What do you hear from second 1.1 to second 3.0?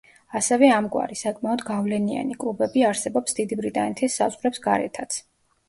საკმაოდ გავლენიანი, კლუბები